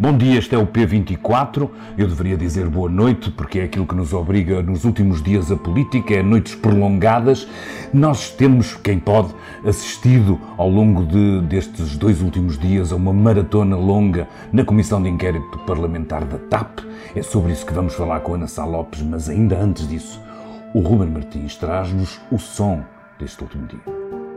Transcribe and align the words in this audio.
Bom 0.00 0.16
dia, 0.16 0.38
este 0.38 0.54
é 0.54 0.58
o 0.58 0.64
P24. 0.64 1.68
Eu 1.98 2.06
deveria 2.06 2.36
dizer 2.36 2.68
boa 2.68 2.88
noite, 2.88 3.32
porque 3.32 3.58
é 3.58 3.64
aquilo 3.64 3.84
que 3.84 3.96
nos 3.96 4.12
obriga 4.12 4.62
nos 4.62 4.84
últimos 4.84 5.20
dias 5.20 5.50
a 5.50 5.56
política, 5.56 6.14
é 6.14 6.22
noites 6.22 6.54
prolongadas. 6.54 7.48
Nós 7.92 8.30
temos, 8.30 8.76
quem 8.76 9.00
pode, 9.00 9.34
assistido 9.66 10.40
ao 10.56 10.70
longo 10.70 11.04
de, 11.04 11.40
destes 11.48 11.96
dois 11.96 12.22
últimos 12.22 12.56
dias 12.56 12.92
a 12.92 12.94
uma 12.94 13.12
maratona 13.12 13.76
longa 13.76 14.28
na 14.52 14.64
Comissão 14.64 15.02
de 15.02 15.08
Inquérito 15.08 15.58
Parlamentar 15.66 16.24
da 16.24 16.38
TAP. 16.38 16.78
É 17.16 17.20
sobre 17.20 17.50
isso 17.50 17.66
que 17.66 17.74
vamos 17.74 17.94
falar 17.94 18.20
com 18.20 18.34
a 18.34 18.36
Ana 18.36 18.46
Sá 18.46 18.64
Lopes, 18.64 19.02
mas 19.02 19.28
ainda 19.28 19.58
antes 19.58 19.88
disso, 19.88 20.20
o 20.74 20.78
Ruben 20.78 21.08
Martins 21.08 21.56
traz-nos 21.56 22.20
o 22.30 22.38
som 22.38 22.84
deste 23.18 23.42
último 23.42 23.66
dia. 23.66 23.80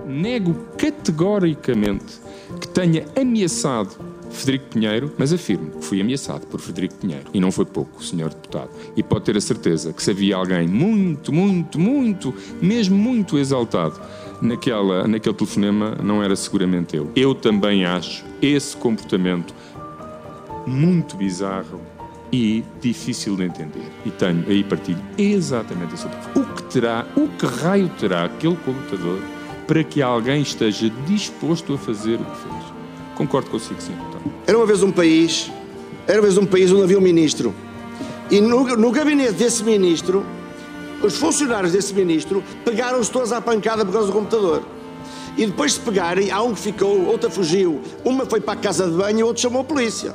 Nego 0.07 0.55
categoricamente 0.75 2.19
que 2.59 2.67
tenha 2.67 3.05
ameaçado 3.15 4.10
Frederico 4.31 4.65
Pinheiro, 4.69 5.11
mas 5.17 5.33
afirmo 5.33 5.71
que 5.71 5.85
fui 5.85 6.01
ameaçado 6.01 6.47
por 6.47 6.59
Frederico 6.59 6.95
Pinheiro. 6.95 7.25
E 7.33 7.39
não 7.39 7.51
foi 7.51 7.65
pouco, 7.65 8.03
senhor 8.03 8.29
deputado. 8.29 8.69
E 8.95 9.03
pode 9.03 9.25
ter 9.25 9.37
a 9.37 9.41
certeza 9.41 9.93
que 9.93 10.01
se 10.01 10.11
havia 10.11 10.35
alguém 10.35 10.67
muito, 10.67 11.31
muito, 11.31 11.79
muito, 11.79 12.33
mesmo 12.61 12.97
muito 12.97 13.37
exaltado 13.37 13.99
naquela, 14.41 15.07
naquele 15.07 15.35
telefonema, 15.35 15.97
não 16.03 16.23
era 16.23 16.35
seguramente 16.35 16.95
eu. 16.95 17.11
Eu 17.15 17.35
também 17.35 17.85
acho 17.85 18.25
esse 18.41 18.75
comportamento 18.75 19.53
muito 20.65 21.15
bizarro 21.15 21.81
e 22.31 22.63
difícil 22.79 23.35
de 23.35 23.43
entender. 23.43 23.85
E 24.05 24.11
tenho 24.11 24.43
aí 24.47 24.63
partilho 24.63 25.01
exatamente 25.17 25.93
esse 25.93 26.07
O 26.35 26.45
que 26.55 26.63
terá, 26.63 27.05
o 27.15 27.27
que 27.27 27.45
raio 27.45 27.89
terá 27.99 28.25
aquele 28.25 28.55
computador 28.57 29.19
para 29.67 29.83
que 29.83 30.01
alguém 30.01 30.41
esteja 30.41 30.89
disposto 31.05 31.73
a 31.73 31.77
fazer 31.77 32.15
o 32.15 32.25
que 32.25 32.37
fez? 32.37 32.70
Concordo 33.15 33.49
consigo, 33.49 33.81
sim. 33.81 33.95
Era 34.47 34.57
uma 34.57 34.65
vez 34.65 34.81
um 34.83 34.91
país, 34.91 35.51
era 36.07 36.19
uma 36.19 36.23
vez 36.23 36.37
um 36.37 36.45
país 36.45 36.71
onde 36.71 36.83
havia 36.83 36.97
um 36.97 37.01
ministro. 37.01 37.53
E 38.29 38.39
no, 38.39 38.63
no 38.77 38.91
gabinete 38.91 39.33
desse 39.33 39.63
ministro, 39.63 40.25
os 41.03 41.17
funcionários 41.17 41.73
desse 41.73 41.93
ministro 41.93 42.43
pegaram-se 42.63 43.11
todos 43.11 43.31
à 43.31 43.41
pancada 43.41 43.85
por 43.85 43.91
causa 43.91 44.07
do 44.07 44.13
computador. 44.13 44.63
E 45.37 45.45
depois 45.45 45.73
de 45.73 45.79
pegarem, 45.81 46.29
há 46.31 46.41
um 46.41 46.53
que 46.53 46.59
ficou, 46.59 47.05
outra 47.05 47.29
fugiu. 47.29 47.81
Uma 48.03 48.25
foi 48.25 48.41
para 48.41 48.53
a 48.53 48.61
casa 48.61 48.85
de 48.85 48.91
banho 48.91 49.19
e 49.19 49.23
outro 49.23 49.41
chamou 49.41 49.61
a 49.61 49.63
polícia. 49.63 50.13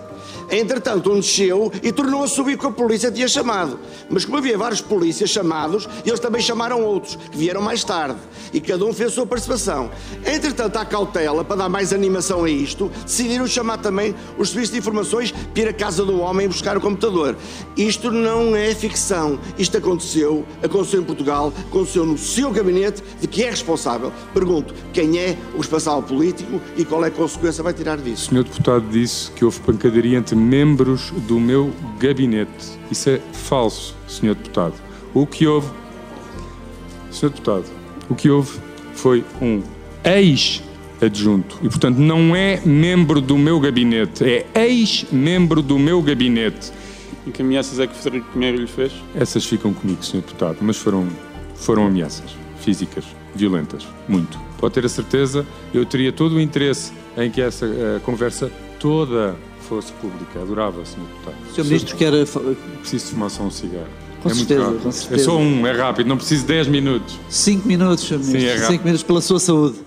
Entretanto, 0.51 1.13
um 1.13 1.21
desceu 1.21 1.73
e 1.83 1.93
tornou 1.93 2.23
a 2.23 2.29
subir 2.29 2.59
que 2.59 2.67
a 2.67 2.71
polícia 2.71 3.11
tinha 3.11 3.29
chamado. 3.29 3.79
Mas 4.09 4.25
como 4.25 4.39
havia 4.39 4.57
vários 4.57 4.81
polícias 4.81 5.31
chamados, 5.31 5.89
eles 6.05 6.21
também 6.21 6.41
chamaram 6.41 6.83
outros, 6.83 7.17
que 7.31 7.37
vieram 7.37 7.61
mais 7.61 7.83
tarde. 7.85 8.19
E 8.53 8.61
cada 8.61 8.85
um 8.85 8.93
fez 8.93 9.11
a 9.11 9.15
sua 9.15 9.27
participação. 9.27 9.91
Entretanto, 10.25 10.77
à 10.77 10.85
cautela, 10.85 11.45
para 11.45 11.57
dar 11.57 11.69
mais 11.69 11.93
animação 11.93 12.45
a 12.45 12.51
isto, 12.51 12.91
decidiram 13.05 13.47
chamar 13.47 13.79
também 13.79 14.15
os 14.39 14.51
serviços 14.51 14.73
de 14.73 14.79
informações 14.79 15.33
para 15.33 15.63
ir 15.63 15.69
à 15.69 15.73
casa 15.73 16.05
do 16.05 16.21
homem 16.21 16.49
buscar 16.49 16.77
o 16.77 16.81
computador. 16.81 17.37
Isto 17.77 18.11
não 18.11 18.55
é 18.55 18.75
ficção. 18.75 19.39
Isto 19.59 19.79
aconteceu, 19.79 20.45
aconteceu 20.63 21.01
em 21.01 21.05
Portugal, 21.05 21.53
aconteceu 21.69 22.07
no 22.07 22.17
seu 22.17 22.51
gabinete, 22.51 23.03
de 23.21 23.27
que 23.27 23.43
é 23.43 23.51
responsável. 23.51 24.13
Pergunto, 24.33 24.75
quem 24.93 25.19
é 25.19 25.37
o 25.55 25.59
responsável 25.59 26.03
político 26.03 26.61
e 26.77 26.85
qual 26.85 27.05
é 27.05 27.09
a 27.09 27.11
consequência 27.11 27.63
vai 27.63 27.73
tirar 27.73 27.99
disso? 27.99 28.27
O 28.27 28.29
senhor 28.31 28.45
deputado 28.45 28.89
disse 28.89 29.31
que 29.33 29.45
houve 29.45 29.61
pancadaria 29.61 30.19
entre 30.19 30.36
membros 30.37 31.11
do 31.27 31.41
meu 31.41 31.73
gabinete. 31.98 32.79
Isso 32.91 33.11
é 33.11 33.20
falso, 33.33 33.97
Sr. 34.06 34.34
Deputado. 34.34 34.75
O 35.15 35.27
que 35.27 35.47
houve, 35.47 35.69
Sr. 37.11 37.31
Deputado, 37.31 37.65
o 38.09 38.15
que 38.15 38.31
houve 38.31 38.59
foi 38.94 39.25
um 39.41 39.62
ex-adjunto 40.05 41.59
e, 41.62 41.69
portanto, 41.69 41.99
não 41.99 42.37
é 42.37 42.61
membro 42.65 43.21
do 43.21 43.37
meu 43.37 43.59
gabinete, 43.59 44.25
é 44.25 44.47
ex-membro 44.55 45.62
do 45.62 45.78
meu 45.78 46.03
gabinete. 46.03 46.72
E 47.27 47.31
que 47.31 47.43
ameaças 47.43 47.81
é 47.81 47.87
que 47.87 47.97
Frederico 47.97 48.31
Pinheiro 48.32 48.59
lhe 48.59 48.69
fez? 48.69 48.93
Essas 49.15 49.44
ficam 49.44 49.75
comigo, 49.75 50.05
Sr. 50.05 50.19
Deputado, 50.19 50.59
mas 50.61 50.77
foram, 50.77 51.09
foram 51.56 51.87
ameaças 51.87 52.37
físicas, 52.61 53.05
violentas, 53.34 53.87
muito. 54.09 54.38
Pode 54.59 54.75
ter 54.75 54.84
a 54.84 54.88
certeza, 54.88 55.47
eu 55.72 55.84
teria 55.84 56.12
todo 56.12 56.34
o 56.34 56.41
interesse 56.41 56.93
em 57.16 57.31
que 57.31 57.41
essa 57.41 57.66
uh, 57.66 58.00
conversa 58.03 58.50
toda 58.78 59.37
fosse 59.66 59.93
pública. 59.94 60.41
Adorava, 60.41 60.84
Sr. 60.84 61.00
Deputado. 61.00 61.37
Sr. 61.54 61.65
Ministro 61.65 61.97
quer. 61.97 62.12
Preciso 62.81 63.06
fumar 63.06 63.31
só 63.31 63.43
um 63.43 63.50
cigarro. 63.50 63.87
Com, 64.22 64.31
é 64.31 64.34
certeza, 64.34 64.78
com 64.82 64.93
certeza. 64.93 65.21
É 65.21 65.25
só 65.25 65.38
um, 65.38 65.66
é 65.66 65.72
rápido, 65.72 66.06
não 66.09 66.16
preciso 66.16 66.43
de 66.43 66.49
10 66.49 66.69
minutos. 66.69 67.19
5 67.28 67.69
minutos, 67.69 68.05
Sr. 68.05 68.19
Ministro. 68.19 68.41
Sim, 68.41 68.47
é 68.47 68.59
5 68.59 68.84
minutos 68.84 69.03
pela 69.03 69.21
sua 69.21 69.38
saúde. 69.38 69.86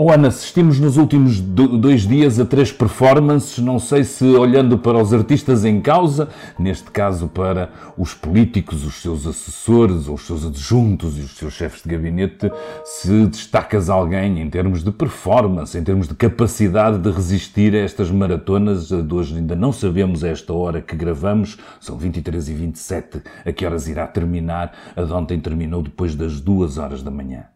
Oh 0.00 0.12
Ana, 0.12 0.28
assistimos 0.28 0.78
nos 0.78 0.96
últimos 0.96 1.40
dois 1.40 2.06
dias 2.06 2.38
a 2.38 2.44
três 2.44 2.70
performances, 2.70 3.58
não 3.58 3.80
sei 3.80 4.04
se 4.04 4.24
olhando 4.26 4.78
para 4.78 4.96
os 4.96 5.12
artistas 5.12 5.64
em 5.64 5.80
causa, 5.80 6.28
neste 6.56 6.88
caso 6.88 7.26
para 7.26 7.72
os 7.96 8.14
políticos, 8.14 8.84
os 8.84 9.02
seus 9.02 9.26
assessores, 9.26 10.06
os 10.06 10.24
seus 10.24 10.46
adjuntos 10.46 11.18
e 11.18 11.22
os 11.22 11.36
seus 11.36 11.52
chefes 11.52 11.82
de 11.82 11.88
gabinete, 11.88 12.48
se 12.84 13.26
destacas 13.26 13.90
alguém 13.90 14.40
em 14.40 14.48
termos 14.48 14.84
de 14.84 14.92
performance, 14.92 15.76
em 15.76 15.82
termos 15.82 16.06
de 16.06 16.14
capacidade 16.14 16.98
de 16.98 17.10
resistir 17.10 17.74
a 17.74 17.78
estas 17.78 18.08
maratonas, 18.08 18.90
de 18.90 19.12
hoje? 19.12 19.34
Ainda 19.34 19.56
não 19.56 19.72
sabemos 19.72 20.22
a 20.22 20.28
esta 20.28 20.52
hora 20.52 20.80
que 20.80 20.94
gravamos, 20.94 21.58
são 21.80 21.98
23 21.98 22.48
e 22.48 22.54
27, 22.54 23.22
a 23.44 23.52
que 23.52 23.66
horas 23.66 23.88
irá 23.88 24.06
terminar, 24.06 24.72
a 24.94 25.02
de 25.02 25.12
ontem 25.12 25.40
terminou 25.40 25.82
depois 25.82 26.14
das 26.14 26.40
duas 26.40 26.78
horas 26.78 27.02
da 27.02 27.10
manhã. 27.10 27.46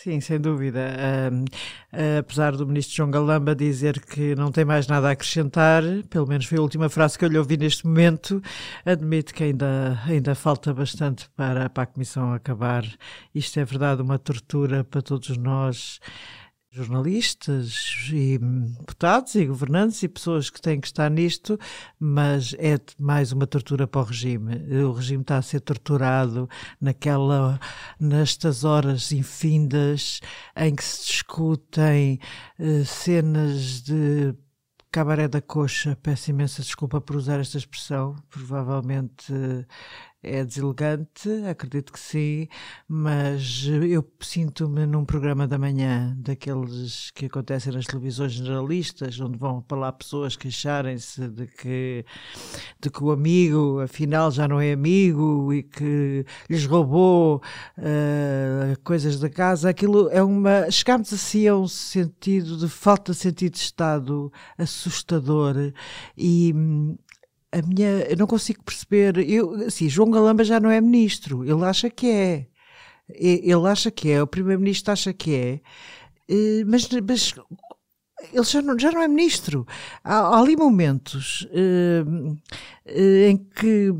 Sim, 0.00 0.20
sem 0.20 0.40
dúvida. 0.40 0.80
Apesar 2.20 2.54
do 2.54 2.64
ministro 2.64 2.94
João 2.94 3.10
Galamba 3.10 3.52
dizer 3.52 3.98
que 4.00 4.32
não 4.36 4.52
tem 4.52 4.64
mais 4.64 4.86
nada 4.86 5.08
a 5.08 5.10
acrescentar, 5.10 5.82
pelo 6.08 6.24
menos 6.24 6.46
foi 6.46 6.56
a 6.56 6.60
última 6.60 6.88
frase 6.88 7.18
que 7.18 7.24
eu 7.24 7.28
lhe 7.28 7.36
ouvi 7.36 7.56
neste 7.56 7.84
momento, 7.84 8.40
admito 8.86 9.34
que 9.34 9.42
ainda, 9.42 10.00
ainda 10.06 10.36
falta 10.36 10.72
bastante 10.72 11.28
para, 11.30 11.68
para 11.68 11.82
a 11.82 11.86
Comissão 11.86 12.32
acabar. 12.32 12.84
Isto 13.34 13.58
é 13.58 13.64
verdade, 13.64 14.00
uma 14.00 14.20
tortura 14.20 14.84
para 14.84 15.02
todos 15.02 15.36
nós 15.36 15.98
jornalistas 16.70 18.08
e 18.12 18.38
deputados 18.38 19.34
e 19.34 19.46
governantes 19.46 20.02
e 20.02 20.08
pessoas 20.08 20.50
que 20.50 20.60
têm 20.60 20.80
que 20.80 20.86
estar 20.86 21.10
nisto, 21.10 21.58
mas 21.98 22.54
é 22.58 22.78
mais 22.98 23.32
uma 23.32 23.46
tortura 23.46 23.86
para 23.86 24.02
o 24.02 24.04
regime. 24.04 24.56
O 24.84 24.92
regime 24.92 25.22
está 25.22 25.38
a 25.38 25.42
ser 25.42 25.60
torturado 25.60 26.48
naquela, 26.80 27.58
nestas 27.98 28.64
horas 28.64 29.12
infindas 29.12 30.20
em 30.56 30.74
que 30.74 30.84
se 30.84 31.06
discutem 31.06 32.20
uh, 32.58 32.84
cenas 32.84 33.82
de 33.82 34.34
cabaré 34.90 35.28
da 35.28 35.40
coxa, 35.40 35.96
peço 36.02 36.30
imensa 36.30 36.62
desculpa 36.62 37.00
por 37.00 37.16
usar 37.16 37.40
esta 37.40 37.58
expressão, 37.58 38.16
provavelmente 38.30 39.32
é 40.22 40.44
deselegante, 40.44 41.28
acredito 41.48 41.92
que 41.92 42.00
sim, 42.00 42.48
mas 42.88 43.66
eu 43.88 44.04
sinto-me 44.20 44.84
num 44.84 45.04
programa 45.04 45.46
da 45.46 45.56
manhã, 45.56 46.16
daqueles 46.18 47.12
que 47.12 47.26
acontecem 47.26 47.72
nas 47.72 47.86
televisões 47.86 48.32
generalistas, 48.32 49.20
onde 49.20 49.38
vão 49.38 49.62
para 49.62 49.78
lá 49.78 49.92
pessoas 49.92 50.34
queixarem-se 50.34 51.28
de 51.28 51.46
que, 51.46 52.04
de 52.80 52.90
que 52.90 53.04
o 53.04 53.12
amigo, 53.12 53.80
afinal, 53.80 54.30
já 54.32 54.48
não 54.48 54.60
é 54.60 54.72
amigo 54.72 55.52
e 55.52 55.62
que 55.62 56.26
lhes 56.50 56.66
roubou 56.66 57.40
uh, 57.78 58.80
coisas 58.82 59.20
da 59.20 59.30
casa. 59.30 59.70
Aquilo 59.70 60.08
é 60.10 60.22
uma. 60.22 60.68
Chegámos 60.70 61.12
assim 61.12 61.46
a 61.46 61.56
um 61.56 61.68
sentido 61.68 62.56
de 62.56 62.68
falta 62.68 63.12
de 63.12 63.18
sentido 63.18 63.52
de 63.52 63.58
Estado 63.58 64.32
assustador 64.58 65.54
e 66.16 66.52
a 67.52 67.62
minha, 67.62 67.88
eu 68.08 68.16
não 68.16 68.26
consigo 68.26 68.62
perceber. 68.62 69.18
Eu, 69.28 69.54
assim, 69.66 69.88
João 69.88 70.10
Galamba 70.10 70.44
já 70.44 70.60
não 70.60 70.70
é 70.70 70.80
ministro, 70.80 71.44
ele 71.44 71.64
acha 71.64 71.90
que 71.90 72.10
é. 72.10 72.46
Ele 73.08 73.66
acha 73.66 73.90
que 73.90 74.10
é, 74.10 74.22
o 74.22 74.26
primeiro-ministro 74.26 74.92
acha 74.92 75.14
que 75.14 75.34
é, 75.34 75.60
mas, 76.66 76.86
mas 77.06 77.34
ele 78.32 78.44
já 78.44 78.62
não, 78.62 78.78
já 78.78 78.90
não 78.90 79.02
é 79.02 79.08
ministro. 79.08 79.66
Há, 80.02 80.18
há 80.18 80.40
ali 80.40 80.56
momentos 80.56 81.46
uh, 81.52 82.32
uh, 82.32 83.28
em 83.28 83.36
que 83.36 83.90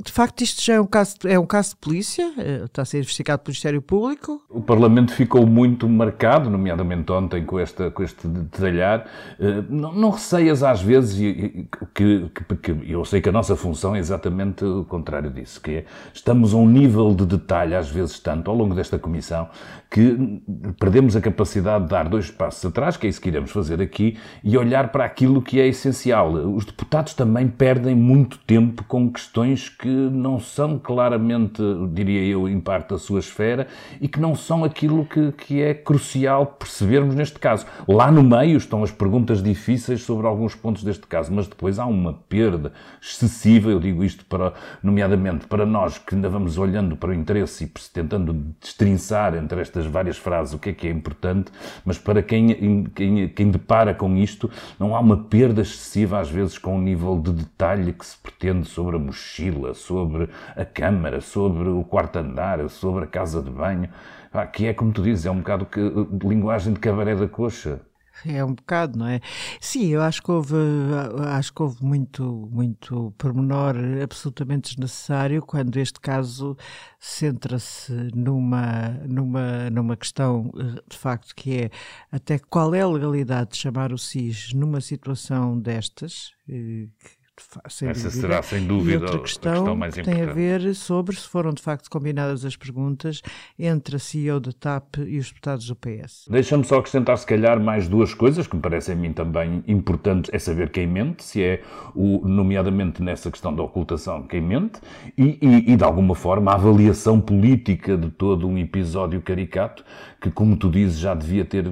de 0.00 0.12
facto, 0.12 0.42
isto 0.42 0.62
já 0.62 0.74
é 0.74 0.80
um 0.80 0.86
caso, 0.86 1.16
é 1.26 1.36
um 1.36 1.46
caso 1.46 1.70
de 1.70 1.76
polícia, 1.76 2.32
eh, 2.38 2.62
está 2.66 2.82
a 2.82 2.84
ser 2.84 2.98
investigado 2.98 3.42
pelo 3.42 3.52
Ministério 3.52 3.82
Público. 3.82 4.40
O 4.48 4.62
Parlamento 4.62 5.12
ficou 5.12 5.44
muito 5.44 5.88
marcado, 5.88 6.48
nomeadamente 6.48 7.10
ontem, 7.10 7.44
com, 7.44 7.58
esta, 7.58 7.90
com 7.90 8.04
este 8.04 8.28
detalhar. 8.28 9.06
Eh, 9.40 9.64
não, 9.68 9.92
não 9.92 10.10
receias 10.10 10.62
às 10.62 10.80
vezes, 10.80 11.18
que, 11.18 12.30
que, 12.30 12.56
que, 12.62 12.92
eu 12.92 13.04
sei 13.04 13.20
que 13.20 13.28
a 13.28 13.32
nossa 13.32 13.56
função 13.56 13.96
é 13.96 13.98
exatamente 13.98 14.64
o 14.64 14.84
contrário 14.84 15.30
disso, 15.30 15.60
que 15.60 15.70
é, 15.72 15.84
estamos 16.14 16.54
a 16.54 16.56
um 16.58 16.68
nível 16.68 17.12
de 17.12 17.26
detalhe, 17.26 17.74
às 17.74 17.90
vezes 17.90 18.20
tanto, 18.20 18.52
ao 18.52 18.56
longo 18.56 18.76
desta 18.76 19.00
comissão, 19.00 19.48
que 19.90 20.40
perdemos 20.78 21.16
a 21.16 21.20
capacidade 21.20 21.84
de 21.84 21.90
dar 21.90 22.08
dois 22.08 22.30
passos 22.30 22.64
atrás, 22.64 22.96
que 22.96 23.08
é 23.08 23.10
isso 23.10 23.20
que 23.20 23.30
iremos 23.30 23.50
fazer 23.50 23.82
aqui, 23.82 24.16
e 24.44 24.56
olhar 24.56 24.92
para 24.92 25.04
aquilo 25.04 25.42
que 25.42 25.58
é 25.58 25.66
essencial. 25.66 26.30
Os 26.32 26.64
deputados 26.64 27.14
também 27.14 27.48
perdem 27.48 27.96
muito 27.96 28.38
tempo 28.46 28.84
com 28.84 29.10
questões 29.10 29.68
que 29.68 29.87
não 29.88 30.38
são 30.38 30.78
claramente, 30.78 31.62
diria 31.92 32.24
eu, 32.24 32.48
em 32.48 32.60
parte 32.60 32.90
da 32.90 32.98
sua 32.98 33.20
esfera 33.20 33.66
e 34.00 34.08
que 34.08 34.20
não 34.20 34.34
são 34.34 34.64
aquilo 34.64 35.04
que, 35.04 35.32
que 35.32 35.62
é 35.62 35.74
crucial 35.74 36.46
percebermos 36.46 37.14
neste 37.14 37.38
caso. 37.38 37.66
Lá 37.86 38.10
no 38.10 38.22
meio 38.22 38.56
estão 38.56 38.82
as 38.82 38.90
perguntas 38.90 39.42
difíceis 39.42 40.02
sobre 40.02 40.26
alguns 40.26 40.54
pontos 40.54 40.82
deste 40.82 41.06
caso, 41.06 41.32
mas 41.32 41.46
depois 41.46 41.78
há 41.78 41.86
uma 41.86 42.14
perda 42.28 42.72
excessiva, 43.00 43.70
eu 43.70 43.80
digo 43.80 44.04
isto 44.04 44.24
para, 44.26 44.52
nomeadamente 44.82 45.46
para 45.46 45.64
nós 45.64 45.98
que 45.98 46.14
ainda 46.14 46.28
vamos 46.28 46.58
olhando 46.58 46.96
para 46.96 47.10
o 47.10 47.14
interesse 47.14 47.64
e 47.64 47.66
tentando 47.92 48.32
destrinçar 48.60 49.34
entre 49.34 49.60
estas 49.60 49.86
várias 49.86 50.16
frases 50.16 50.54
o 50.54 50.58
que 50.58 50.70
é 50.70 50.72
que 50.72 50.86
é 50.86 50.90
importante, 50.90 51.50
mas 51.84 51.98
para 51.98 52.22
quem, 52.22 52.84
quem, 52.94 53.28
quem 53.28 53.50
depara 53.50 53.94
com 53.94 54.16
isto, 54.16 54.50
não 54.78 54.94
há 54.94 55.00
uma 55.00 55.16
perda 55.16 55.62
excessiva 55.62 56.18
às 56.20 56.30
vezes 56.30 56.58
com 56.58 56.76
o 56.76 56.80
nível 56.80 57.20
de 57.20 57.32
detalhe 57.32 57.92
que 57.92 58.04
se 58.04 58.16
pretende 58.18 58.68
sobre 58.68 58.96
a 58.96 58.98
mochila, 58.98 59.74
sobre 59.78 60.28
a 60.56 60.64
câmara, 60.64 61.20
sobre 61.20 61.68
o 61.68 61.84
quarto 61.84 62.18
andar, 62.18 62.68
sobre 62.68 63.04
a 63.04 63.06
casa 63.06 63.42
de 63.42 63.50
banho, 63.50 63.88
que 64.52 64.66
é, 64.66 64.74
como 64.74 64.92
tu 64.92 65.02
dizes, 65.02 65.26
é 65.26 65.30
um 65.30 65.38
bocado 65.38 65.66
que, 65.66 65.80
linguagem 66.24 66.72
de 66.72 66.80
cabaré 66.80 67.14
da 67.14 67.28
coxa. 67.28 67.80
É 68.26 68.44
um 68.44 68.52
bocado, 68.52 68.98
não 68.98 69.06
é? 69.06 69.20
Sim, 69.60 69.86
eu 69.88 70.02
acho 70.02 70.22
que 70.22 70.30
houve, 70.30 70.56
acho 71.28 71.52
que 71.52 71.62
houve 71.62 71.84
muito, 71.84 72.48
muito 72.50 73.14
pormenor 73.16 73.76
absolutamente 74.02 74.70
desnecessário 74.70 75.40
quando 75.42 75.76
este 75.76 76.00
caso 76.00 76.56
centra-se 76.98 77.92
numa, 78.14 78.88
numa, 79.06 79.70
numa 79.70 79.96
questão 79.96 80.50
de 80.88 80.96
facto 80.96 81.34
que 81.34 81.62
é 81.62 81.70
até 82.10 82.38
qual 82.38 82.74
é 82.74 82.80
a 82.80 82.88
legalidade 82.88 83.50
de 83.50 83.58
chamar 83.58 83.92
o 83.92 83.98
SIS 83.98 84.52
numa 84.52 84.80
situação 84.80 85.58
destas, 85.58 86.32
eh, 86.48 86.88
que 86.98 87.17
sem 87.68 87.88
Essa 87.88 88.04
dúvida. 88.04 88.20
será, 88.20 88.42
sem 88.42 88.66
dúvida, 88.66 88.92
e 88.92 89.02
outra 89.02 89.18
questão, 89.20 89.52
a 89.52 89.54
questão 89.54 89.76
mais 89.76 89.96
importante. 89.96 90.20
tem 90.20 90.28
a 90.28 90.32
ver 90.32 90.74
sobre 90.74 91.16
se 91.16 91.28
foram 91.28 91.52
de 91.52 91.62
facto 91.62 91.90
combinadas 91.90 92.44
as 92.44 92.56
perguntas 92.56 93.22
entre 93.58 93.96
a 93.96 93.98
CEO 93.98 94.40
da 94.40 94.52
TAP 94.52 94.98
e 95.06 95.18
os 95.18 95.28
deputados 95.28 95.66
do 95.66 95.76
PS. 95.76 96.26
Deixa-me 96.28 96.64
só 96.64 96.78
acrescentar, 96.78 97.16
se 97.18 97.26
calhar, 97.26 97.60
mais 97.60 97.88
duas 97.88 98.14
coisas 98.14 98.46
que 98.46 98.56
me 98.56 98.62
parecem 98.62 98.94
a 98.94 98.98
mim 98.98 99.12
também 99.12 99.62
importantes. 99.66 100.30
É 100.32 100.38
saber 100.38 100.70
quem 100.70 100.86
mente, 100.86 101.24
se 101.24 101.42
é, 101.42 101.62
o, 101.94 102.26
nomeadamente 102.26 103.02
nessa 103.02 103.30
questão 103.30 103.54
da 103.54 103.62
ocultação, 103.62 104.22
quem 104.22 104.40
mente, 104.40 104.80
e, 105.16 105.38
e, 105.40 105.72
e 105.72 105.76
de 105.76 105.84
alguma 105.84 106.14
forma 106.14 106.52
a 106.52 106.54
avaliação 106.54 107.20
política 107.20 107.96
de 107.96 108.10
todo 108.10 108.46
um 108.46 108.58
episódio 108.58 109.20
caricato 109.20 109.84
que, 110.20 110.30
como 110.30 110.56
tu 110.56 110.70
dizes, 110.70 110.98
já 110.98 111.14
devia 111.14 111.44
ter 111.44 111.68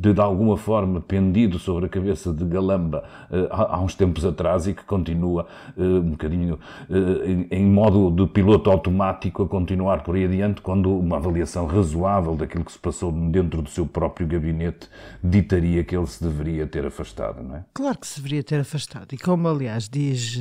de, 0.00 0.14
de 0.14 0.20
alguma 0.20 0.56
forma 0.56 1.00
pendido 1.00 1.58
sobre 1.58 1.84
a 1.84 1.88
cabeça 1.88 2.32
de 2.32 2.44
Galamba 2.44 3.04
uh, 3.30 3.46
há, 3.50 3.76
há, 3.76 3.80
uns 3.80 3.94
tempos 3.94 4.24
atrás 4.24 4.66
e 4.66 4.72
que 4.72 4.82
continua 4.84 5.46
uh, 5.76 5.82
um 5.82 6.10
bocadinho 6.10 6.58
uh, 6.88 7.24
em, 7.24 7.46
em, 7.50 7.66
modo 7.66 8.10
de 8.10 8.32
piloto 8.32 8.70
automático 8.70 9.42
a 9.42 9.48
continuar 9.48 10.02
por 10.02 10.16
aí 10.16 10.24
adiante, 10.24 10.62
quando 10.62 10.90
uma 10.90 11.16
avaliação 11.16 11.66
razoável 11.66 12.34
daquilo 12.34 12.64
que 12.64 12.72
se 12.72 12.78
passou 12.78 13.12
dentro 13.12 13.60
do 13.60 13.68
seu 13.68 13.86
próprio 13.86 14.26
gabinete 14.26 14.88
ditaria 15.22 15.84
que 15.84 15.94
ele 15.96 16.06
se 16.06 16.22
deveria 16.22 16.66
ter 16.66 16.86
afastado, 16.86 17.42
não 17.42 17.56
é? 17.56 17.64
Claro 17.74 17.98
que 17.98 18.06
se 18.06 18.20
deveria 18.20 18.42
ter 18.42 18.60
afastado. 18.60 19.12
E 19.12 19.18
como, 19.18 19.48
aliás, 19.48 19.88
diz 19.88 20.38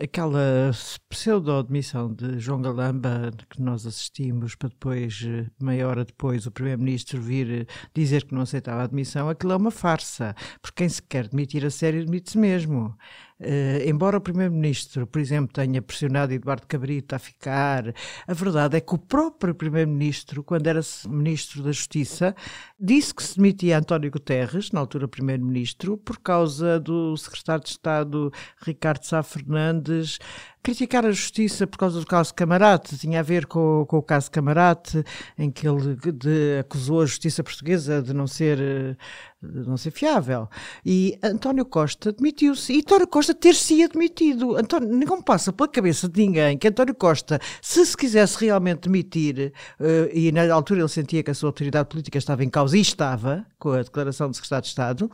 aquela 0.00 0.70
pseudo-admissão 1.08 2.12
de 2.12 2.38
João 2.38 2.62
Galamba 2.62 3.30
que 3.50 3.60
nós 3.60 3.86
assistimos 3.86 4.54
para 4.54 4.68
depois, 4.68 5.26
meia 5.60 5.86
hora 5.86 6.04
depois, 6.04 6.46
o 6.46 6.50
Primeiro-Ministro 6.50 7.20
vir 7.20 7.50
eh, 7.50 7.66
dizer 7.94 8.24
que 8.24 8.34
não 8.34 8.42
aceitava 8.42 8.82
a 8.82 8.84
admissão, 8.84 9.01
aquilo 9.28 9.52
é 9.52 9.56
uma 9.56 9.70
farsa, 9.70 10.34
porque 10.60 10.82
quem 10.82 10.88
se 10.88 11.02
quer 11.02 11.28
demitir 11.28 11.64
a 11.64 11.70
sério 11.70 12.04
demite-se 12.04 12.38
mesmo. 12.38 12.96
Uh, 13.42 13.88
embora 13.88 14.18
o 14.18 14.20
Primeiro-Ministro, 14.20 15.04
por 15.04 15.20
exemplo, 15.20 15.52
tenha 15.52 15.82
pressionado 15.82 16.32
Eduardo 16.32 16.64
Cabrita 16.64 17.16
a 17.16 17.18
ficar, 17.18 17.92
a 18.24 18.32
verdade 18.32 18.76
é 18.76 18.80
que 18.80 18.94
o 18.94 18.98
próprio 18.98 19.52
Primeiro-Ministro, 19.52 20.44
quando 20.44 20.68
era 20.68 20.80
Ministro 21.08 21.60
da 21.60 21.72
Justiça, 21.72 22.36
disse 22.78 23.12
que 23.12 23.22
se 23.22 23.36
demitia 23.36 23.78
António 23.78 24.12
Guterres, 24.12 24.70
na 24.70 24.78
altura 24.78 25.08
Primeiro-Ministro, 25.08 25.96
por 25.96 26.20
causa 26.20 26.78
do 26.78 27.16
Secretário 27.16 27.64
de 27.64 27.70
Estado 27.70 28.32
Ricardo 28.64 29.04
Sá 29.04 29.24
Fernandes 29.24 30.20
criticar 30.62 31.04
a 31.04 31.10
justiça 31.10 31.66
por 31.66 31.76
causa 31.76 31.98
do 31.98 32.06
caso 32.06 32.32
Camarate, 32.32 32.96
tinha 32.96 33.18
a 33.18 33.22
ver 33.22 33.46
com, 33.46 33.84
com 33.88 33.98
o 33.98 34.02
caso 34.02 34.30
Camarate, 34.30 35.04
em 35.36 35.50
que 35.50 35.66
ele 35.66 35.96
de, 35.96 36.60
acusou 36.60 37.02
a 37.02 37.06
justiça 37.06 37.42
portuguesa 37.42 38.00
de 38.00 38.14
não 38.14 38.28
ser 38.28 38.96
não 39.42 39.76
ser 39.76 39.90
fiável. 39.90 40.48
E 40.84 41.18
António 41.22 41.64
Costa 41.64 42.12
demitiu-se. 42.12 42.72
E 42.72 42.78
António 42.78 43.08
Costa 43.08 43.34
ter-se 43.34 43.82
admitido. 43.82 44.56
António, 44.56 44.88
não 44.88 45.20
passa 45.20 45.52
pela 45.52 45.68
cabeça 45.68 46.08
de 46.08 46.24
ninguém 46.24 46.56
que 46.56 46.68
António 46.68 46.94
Costa, 46.94 47.40
se 47.60 47.84
se 47.84 47.96
quisesse 47.96 48.38
realmente 48.40 48.82
demitir, 48.82 49.52
uh, 49.80 49.84
e 50.12 50.30
na 50.30 50.52
altura 50.52 50.80
ele 50.80 50.88
sentia 50.88 51.22
que 51.22 51.30
a 51.30 51.34
sua 51.34 51.48
autoridade 51.48 51.88
política 51.88 52.18
estava 52.18 52.44
em 52.44 52.48
causa, 52.48 52.76
e 52.76 52.80
estava, 52.80 53.44
com 53.58 53.70
a 53.70 53.82
declaração 53.82 54.30
do 54.30 54.34
Secretário 54.34 54.62
de 54.62 54.68
Estado, 54.68 55.10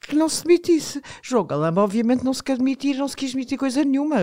que 0.00 0.16
não 0.16 0.28
se 0.28 0.42
demitisse. 0.42 1.00
João 1.22 1.44
Galamba, 1.44 1.82
obviamente, 1.82 2.24
não 2.24 2.32
se 2.32 2.42
quer 2.42 2.56
demitir, 2.56 2.96
não 2.96 3.06
se 3.06 3.16
quis 3.16 3.32
demitir 3.32 3.58
coisa 3.58 3.84
nenhuma. 3.84 4.16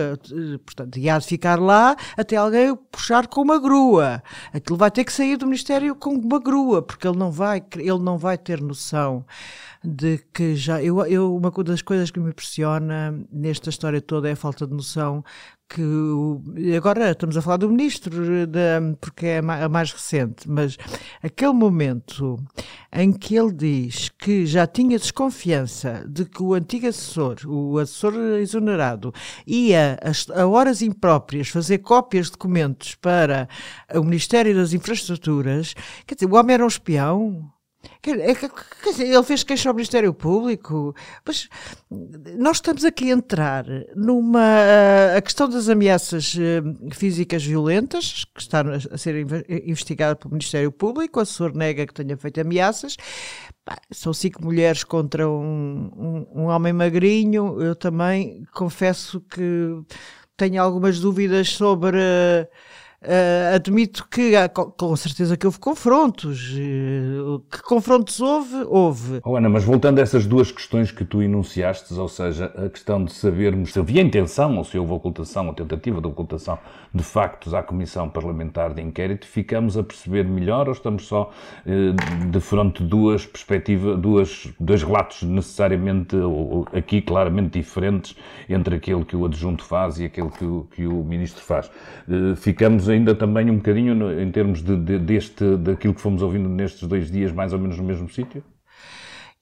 Portanto, 0.64 0.98
ia 0.98 1.18
de 1.18 1.26
ficar 1.26 1.58
lá 1.58 1.96
até 2.16 2.36
alguém 2.36 2.74
puxar 2.90 3.26
com 3.26 3.42
uma 3.42 3.58
grua. 3.58 4.22
Aquilo 4.52 4.76
vai 4.76 4.90
ter 4.90 5.04
que 5.04 5.12
sair 5.12 5.36
do 5.36 5.46
Ministério 5.46 5.94
com 5.94 6.10
uma 6.10 6.40
grua, 6.40 6.82
porque 6.82 7.06
ele 7.06 7.16
não 7.16 7.30
vai, 7.30 7.62
ele 7.76 7.98
não 7.98 8.18
vai 8.18 8.36
ter 8.36 8.60
noção 8.60 9.24
de 9.84 10.18
que 10.32 10.56
já. 10.56 10.82
Eu, 10.82 11.04
eu, 11.06 11.34
uma 11.34 11.50
das 11.64 11.82
coisas 11.82 12.10
que 12.10 12.18
me 12.18 12.30
impressiona 12.30 13.18
nesta 13.32 13.70
história 13.70 14.00
toda 14.00 14.28
é 14.28 14.32
a 14.32 14.36
falta 14.36 14.66
de 14.66 14.74
noção 14.74 15.24
que 15.68 16.74
agora 16.76 17.10
estamos 17.10 17.36
a 17.36 17.42
falar 17.42 17.58
do 17.58 17.68
ministro 17.68 18.46
da, 18.46 18.80
porque 19.00 19.26
é 19.26 19.38
a 19.38 19.68
mais 19.68 19.92
recente, 19.92 20.48
mas 20.48 20.76
aquele 21.22 21.52
momento 21.52 22.42
em 22.92 23.12
que 23.12 23.36
ele 23.36 23.52
diz 23.52 24.08
que 24.08 24.46
já 24.46 24.66
tinha 24.66 24.98
desconfiança 24.98 26.06
de 26.08 26.24
que 26.24 26.42
o 26.42 26.54
antigo 26.54 26.86
assessor, 26.86 27.36
o 27.46 27.78
assessor 27.78 28.14
exonerado, 28.40 29.12
ia 29.46 29.98
a, 30.02 30.40
a 30.40 30.46
horas 30.46 30.80
impróprias 30.80 31.48
fazer 31.48 31.78
cópias 31.78 32.26
de 32.26 32.32
documentos 32.32 32.94
para 32.94 33.48
o 33.94 34.02
Ministério 34.02 34.54
das 34.54 34.72
Infraestruturas, 34.72 35.74
quer 36.06 36.14
dizer, 36.14 36.26
o 36.26 36.34
homem 36.34 36.54
era 36.54 36.64
um 36.64 36.68
espião. 36.68 37.52
É 38.02 38.10
ele 38.10 39.22
fez 39.22 39.44
queixa 39.44 39.68
ao 39.68 39.74
Ministério 39.74 40.12
Público, 40.12 40.94
mas 41.24 41.48
nós 42.36 42.56
estamos 42.56 42.84
aqui 42.84 43.10
a 43.10 43.14
entrar 43.14 43.66
numa. 43.94 44.42
A 45.16 45.20
questão 45.22 45.48
das 45.48 45.68
ameaças 45.68 46.34
eh, 46.38 46.60
físicas 46.92 47.44
violentas, 47.44 48.24
que 48.34 48.40
está 48.40 48.62
a 48.62 48.98
ser 48.98 49.24
investigada 49.64 50.16
pelo 50.16 50.32
Ministério 50.32 50.72
Público, 50.72 51.18
o 51.18 51.22
assessor 51.22 51.54
nega 51.54 51.86
que 51.86 51.94
tenha 51.94 52.16
feito 52.16 52.40
ameaças. 52.40 52.96
São 53.92 54.12
cinco 54.12 54.42
mulheres 54.42 54.82
contra 54.82 55.28
um, 55.28 56.26
um, 56.34 56.42
um 56.42 56.44
homem 56.46 56.72
magrinho. 56.72 57.60
Eu 57.62 57.76
também 57.76 58.44
confesso 58.54 59.20
que 59.20 59.80
tenho 60.36 60.60
algumas 60.60 60.98
dúvidas 60.98 61.50
sobre. 61.50 61.98
Uh, 61.98 62.48
admito 63.54 64.08
que 64.08 64.34
há, 64.34 64.48
com 64.48 64.96
certeza 64.96 65.36
que 65.36 65.46
houve 65.46 65.58
confrontos. 65.58 66.52
Uh, 66.52 67.40
que 67.50 67.62
confrontos 67.62 68.20
houve? 68.20 68.56
Houve. 68.66 69.20
Oh, 69.24 69.36
Ana, 69.36 69.48
mas 69.48 69.64
voltando 69.64 70.00
a 70.00 70.02
essas 70.02 70.26
duas 70.26 70.50
questões 70.50 70.90
que 70.90 71.04
tu 71.04 71.22
enunciaste, 71.22 71.94
ou 71.94 72.08
seja, 72.08 72.46
a 72.56 72.68
questão 72.68 73.04
de 73.04 73.12
sabermos 73.12 73.72
se 73.72 73.78
havia 73.78 74.02
intenção 74.02 74.56
ou 74.56 74.64
se 74.64 74.76
houve 74.76 74.92
ocultação 74.92 75.46
ou 75.46 75.54
tentativa 75.54 76.00
de 76.00 76.08
ocultação 76.08 76.58
de 76.92 77.02
factos 77.04 77.54
à 77.54 77.62
Comissão 77.62 78.08
Parlamentar 78.08 78.74
de 78.74 78.82
Inquérito, 78.82 79.26
ficamos 79.26 79.76
a 79.76 79.82
perceber 79.82 80.24
melhor 80.24 80.66
ou 80.66 80.72
estamos 80.72 81.06
só 81.06 81.30
uh, 81.66 82.30
de 82.30 82.40
fronte 82.40 82.82
duas 82.82 83.24
perspectivas, 83.24 83.98
duas, 83.98 84.48
dois 84.58 84.82
relatos 84.82 85.22
necessariamente, 85.22 86.16
ou, 86.16 86.66
aqui 86.72 87.00
claramente 87.00 87.58
diferentes, 87.58 88.16
entre 88.48 88.76
aquele 88.76 89.04
que 89.04 89.14
o 89.14 89.24
adjunto 89.24 89.64
faz 89.64 90.00
e 90.00 90.06
aquele 90.06 90.30
que 90.30 90.44
o, 90.44 90.66
que 90.74 90.86
o 90.86 91.04
Ministro 91.04 91.42
faz? 91.42 91.70
ficamos 92.36 92.87
ainda 92.88 93.14
também 93.14 93.50
um 93.50 93.56
bocadinho 93.56 93.94
no, 93.94 94.20
em 94.20 94.30
termos 94.30 94.62
de, 94.62 94.76
de, 94.76 94.98
deste, 94.98 95.56
daquilo 95.56 95.94
que 95.94 96.00
fomos 96.00 96.22
ouvindo 96.22 96.48
nestes 96.48 96.86
dois 96.88 97.10
dias, 97.10 97.32
mais 97.32 97.52
ou 97.52 97.58
menos 97.58 97.76
no 97.78 97.84
mesmo 97.84 98.08
sítio? 98.08 98.42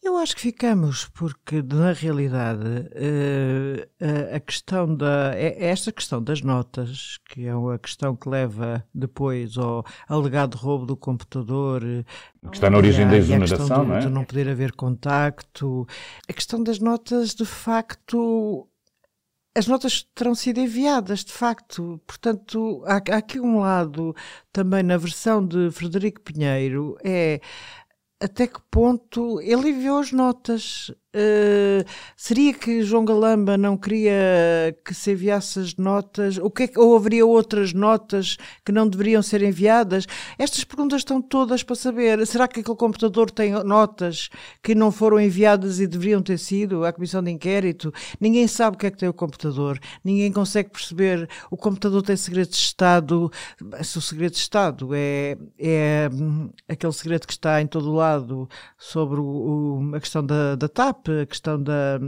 Eu 0.07 0.17
acho 0.19 0.37
que 0.37 0.41
ficamos, 0.41 1.09
porque 1.09 1.61
na 1.61 1.93
realidade 1.93 2.65
uh, 2.65 4.37
a 4.37 4.39
questão 4.39 4.95
da. 4.95 5.33
É, 5.35 5.65
é 5.65 5.67
esta 5.67 5.91
questão 5.91 6.23
das 6.23 6.43
notas, 6.43 7.19
que 7.29 7.45
é 7.45 7.51
a 7.51 7.79
questão 7.79 8.15
que 8.15 8.29
leva 8.29 8.85
depois 8.95 9.59
ao 9.59 9.85
alegado 10.09 10.55
roubo 10.55 10.87
do 10.87 10.97
computador. 10.97 11.81
Que 11.81 12.55
está 12.57 12.71
na 12.71 12.77
origem 12.77 13.09
da 13.09 13.17
exoneração, 13.17 13.85
não 13.85 13.97
é? 13.97 13.99
De 13.99 14.09
não 14.09 14.25
poder 14.25 14.49
haver 14.49 14.71
contacto. 14.77 15.85
A 16.29 16.33
questão 16.33 16.63
das 16.63 16.79
notas, 16.79 17.35
de 17.35 17.45
facto, 17.45 18.69
as 19.57 19.67
notas 19.67 20.07
terão 20.15 20.35
sido 20.35 20.61
enviadas, 20.61 21.25
de 21.25 21.33
facto. 21.33 22.01
Portanto, 22.07 22.83
há, 22.87 22.97
há, 22.97 23.17
aqui 23.17 23.41
um 23.41 23.61
lado 23.61 24.15
também 24.53 24.83
na 24.83 24.97
versão 24.97 25.45
de 25.45 25.71
Frederico 25.71 26.21
Pinheiro, 26.21 26.97
é 27.03 27.41
até 28.21 28.47
que 28.47 28.61
ponto 28.71 29.41
ele 29.41 29.71
enviou 29.71 29.99
as 29.99 30.13
notas 30.13 30.91
Uh, 31.17 31.83
seria 32.15 32.53
que 32.53 32.83
João 32.83 33.03
Galamba 33.03 33.57
não 33.57 33.75
queria 33.75 34.77
que 34.85 34.93
se 34.93 35.13
enviasse 35.13 35.59
as 35.59 35.75
notas? 35.77 36.37
O 36.37 36.51
que 36.51 36.65
é 36.65 36.67
que, 36.67 36.79
ou 36.79 36.95
haveria 36.95 37.25
outras 37.25 37.73
notas 37.73 38.37
que 38.63 38.71
não 38.71 38.87
deveriam 38.87 39.23
ser 39.23 39.43
enviadas? 39.43 40.07
Estas 40.39 40.63
perguntas 40.63 41.01
estão 41.01 41.23
todas 41.23 41.63
para 41.63 41.75
saber. 41.75 42.27
Será 42.27 42.47
que 42.47 42.61
aquele 42.61 42.77
computador 42.77 43.31
tem 43.31 43.53
notas 43.65 44.29
que 44.63 44.75
não 44.75 44.93
foram 44.93 45.19
enviadas 45.19 45.81
e 45.81 45.87
deveriam 45.87 46.21
ter 46.21 46.39
sido 46.39 46.85
à 46.85 46.93
comissão 46.93 47.23
de 47.23 47.31
inquérito? 47.31 47.95
Ninguém 48.21 48.47
sabe 48.47 48.77
o 48.77 48.79
que 48.79 48.87
é 48.87 48.91
que 48.91 48.99
tem 48.99 49.09
o 49.09 49.15
computador. 49.15 49.79
Ninguém 50.05 50.31
consegue 50.31 50.69
perceber. 50.69 51.27
O 51.51 51.57
computador 51.57 52.03
tem 52.03 52.17
segredo 52.17 52.51
de 52.51 52.57
Estado. 52.57 53.33
Se 53.83 53.97
o 53.97 54.03
segredo 54.03 54.33
de 54.33 54.39
Estado 54.39 54.91
é, 54.93 55.39
é 55.59 56.11
hum, 56.13 56.51
aquele 56.69 56.93
segredo 56.93 57.27
que 57.27 57.33
está 57.33 57.63
em 57.63 57.67
todo 57.67 57.91
o 57.91 57.95
lado 57.95 58.47
sobre 58.77 59.19
o, 59.19 59.25
o, 59.25 59.97
a 59.97 60.01
questão 60.01 60.23
da, 60.23 60.55
da 60.57 60.69
TAP, 60.69 61.06
a 61.11 61.27
questão 61.27 61.63
da, 61.63 61.99